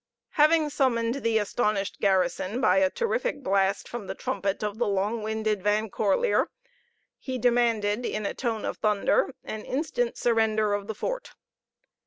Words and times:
Having 0.31 0.71
summoned 0.71 1.15
the 1.21 1.37
astonished 1.37 1.99
garrison 1.99 2.59
by 2.59 2.77
a 2.77 2.89
terrific 2.89 3.43
blast 3.43 3.87
from 3.87 4.07
the 4.07 4.15
trumpet 4.15 4.63
of 4.63 4.79
the 4.79 4.87
long 4.87 5.21
winded 5.21 5.61
Van 5.61 5.91
Corlear, 5.91 6.47
he 7.19 7.37
demanded, 7.37 8.03
in 8.03 8.25
a 8.25 8.33
tone 8.33 8.65
of 8.65 8.77
thunder, 8.77 9.31
an 9.43 9.63
instant 9.63 10.17
surrender 10.17 10.73
of 10.73 10.87
the 10.87 10.95
fort. 10.95 11.33